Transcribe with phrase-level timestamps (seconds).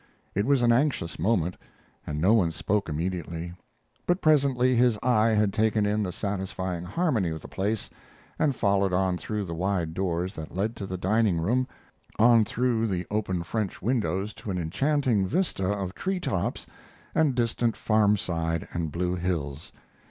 [0.33, 1.57] It was an anxious moment,
[2.07, 3.53] and no one spoke immediately.
[4.07, 7.87] But presently his eye had taken in the satisfying harmony of the place
[8.39, 11.67] and followed on through the wide doors that led to the dining room
[12.17, 16.65] on through the open French windows to an enchanting vista of tree tops
[17.13, 19.71] and distant farmside and blue hills.